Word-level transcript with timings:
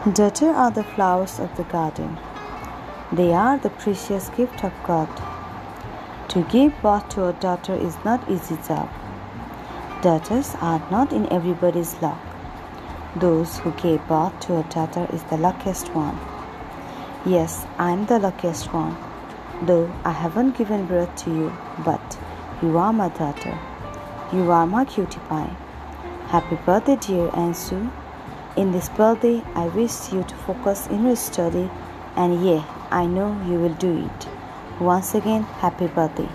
Daughter 0.00 0.48
are 0.48 0.70
the 0.70 0.82
flowers 0.82 1.38
of 1.38 1.54
the 1.58 1.64
garden. 1.64 2.16
They 3.12 3.34
are 3.34 3.58
the 3.58 3.68
precious 3.68 4.30
gift 4.30 4.64
of 4.64 4.72
God. 4.82 5.10
To 6.30 6.40
give 6.44 6.72
birth 6.80 7.10
to 7.10 7.26
a 7.28 7.34
daughter 7.34 7.74
is 7.74 7.98
not 8.02 8.26
easy 8.30 8.56
job. 8.66 8.88
Daughters 10.00 10.54
are 10.62 10.80
not 10.90 11.12
in 11.12 11.30
everybody's 11.30 12.00
luck. 12.00 12.18
Those 13.16 13.58
who 13.58 13.72
gave 13.72 14.00
birth 14.08 14.40
to 14.40 14.60
a 14.60 14.62
daughter 14.70 15.06
is 15.12 15.22
the 15.24 15.36
luckiest 15.36 15.94
one. 15.94 16.18
Yes, 17.26 17.66
I'm 17.76 18.06
the 18.06 18.18
luckiest 18.18 18.72
one. 18.72 18.96
Though 19.66 19.92
I 20.06 20.12
haven't 20.12 20.56
given 20.56 20.86
birth 20.86 21.14
to 21.24 21.30
you, 21.30 21.52
but 21.84 22.18
you 22.62 22.78
are 22.78 22.94
my 22.94 23.10
daughter. 23.10 23.58
You 24.32 24.50
are 24.50 24.66
my 24.66 24.86
cutie 24.86 25.20
pie. 25.28 25.54
Happy 26.28 26.56
birthday, 26.64 26.96
dear 26.96 27.28
Ansu. 27.32 27.90
In 28.60 28.72
this 28.72 28.90
birthday, 28.90 29.42
I 29.54 29.68
wish 29.68 30.12
you 30.12 30.22
to 30.22 30.34
focus 30.34 30.86
in 30.88 31.06
your 31.06 31.16
study, 31.16 31.70
and 32.14 32.44
yeah, 32.44 32.62
I 32.90 33.06
know 33.06 33.28
you 33.48 33.58
will 33.58 33.72
do 33.72 34.04
it. 34.04 34.28
Once 34.78 35.14
again, 35.14 35.44
happy 35.64 35.86
birthday. 35.86 36.28